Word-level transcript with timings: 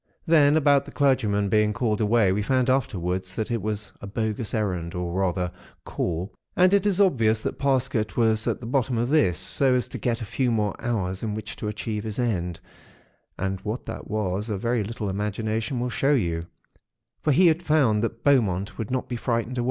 "Then, 0.25 0.57
about 0.57 0.85
the 0.85 0.91
clergyman 0.91 1.47
being 1.47 1.73
called 1.73 2.01
away, 2.01 2.31
we 2.31 2.41
found 2.41 2.71
afterwards 2.71 3.35
that 3.35 3.51
it 3.51 3.61
was 3.61 3.93
a 4.01 4.07
bogus 4.07 4.51
errand, 4.55 4.95
or 4.95 5.13
rather, 5.13 5.51
call; 5.85 6.33
and 6.55 6.73
it 6.73 6.87
is 6.87 6.99
obvious 6.99 7.41
that 7.43 7.59
Parsket 7.59 8.17
was 8.17 8.47
at 8.47 8.59
the 8.59 8.65
bottom 8.65 8.97
of 8.97 9.09
this, 9.09 9.37
so 9.37 9.75
as 9.75 9.87
to 9.89 9.99
get 9.99 10.19
a 10.19 10.25
few 10.25 10.49
more 10.49 10.75
hours 10.83 11.21
in 11.21 11.35
which 11.35 11.55
to 11.57 11.67
achieve 11.67 12.03
his 12.03 12.17
end; 12.17 12.59
and 13.37 13.59
what 13.59 13.85
that 13.85 14.09
was, 14.09 14.49
a 14.49 14.57
very 14.57 14.83
little 14.83 15.07
imagination 15.07 15.79
will 15.79 15.87
show 15.91 16.13
you; 16.13 16.47
for 17.21 17.31
he 17.31 17.45
had 17.45 17.61
found 17.61 18.01
that 18.01 18.23
Beaumont 18.23 18.79
would 18.79 18.89
not 18.89 19.07
be 19.07 19.15
frightened 19.17 19.59
away. 19.59 19.59